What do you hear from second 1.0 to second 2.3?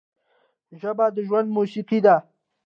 د ژوند موسیقي ده